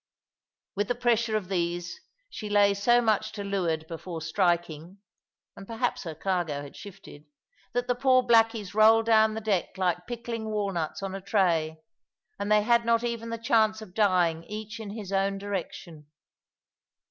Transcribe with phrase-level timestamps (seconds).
[0.75, 4.97] With the pressure of these, she lay so much to leeward before striking
[5.55, 7.25] (and perhaps her cargo had shifted),
[7.73, 11.83] that the poor blackies rolled down the deck like pickling walnuts on a tray;
[12.39, 16.07] and they had not even the chance of dying each in his own direction.